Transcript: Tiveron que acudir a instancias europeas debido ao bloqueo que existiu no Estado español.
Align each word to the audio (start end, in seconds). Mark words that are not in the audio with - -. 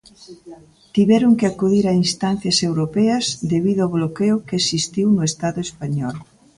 Tiveron 0.95 1.31
que 1.39 1.47
acudir 1.51 1.85
a 1.87 1.97
instancias 2.05 2.57
europeas 2.69 3.25
debido 3.53 3.79
ao 3.83 3.93
bloqueo 3.97 4.37
que 4.47 4.59
existiu 4.61 5.07
no 5.11 5.23
Estado 5.29 5.59
español. 5.67 6.15